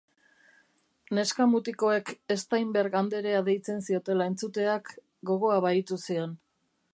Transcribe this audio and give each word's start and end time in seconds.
Neska-mutikoek 1.17 2.09
Steinberg 2.43 2.97
anderea 3.01 3.43
deitzen 3.51 3.85
ziotela 3.91 4.27
entzuteak 4.33 4.91
gogoa 5.33 5.61
bahitu 5.69 6.01
zion. 6.09 6.35